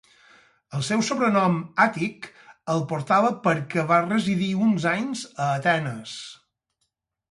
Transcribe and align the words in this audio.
El 0.77 0.85
seu 0.87 1.03
sobrenom 1.09 1.59
Àtic 1.85 2.31
el 2.77 2.83
portava 2.95 3.31
perquè 3.47 3.87
va 3.95 4.03
residir 4.09 4.51
uns 4.67 4.93
anys 4.97 5.27
a 5.37 5.55
Atenes. 5.63 6.21